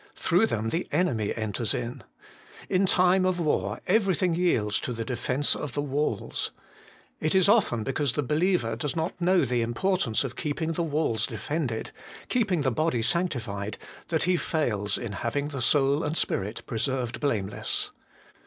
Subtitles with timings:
[0.15, 2.03] Through them the enemy enters in.
[2.69, 6.49] In time of war, everything yields to the defence of the walls.
[7.19, 11.27] It is often because the believer does not know the importance of keeping the walls
[11.27, 11.91] defended,
[12.29, 13.77] keeping the body sanctified,
[14.07, 17.91] that he fails in having the soul and spirit preserved blameless.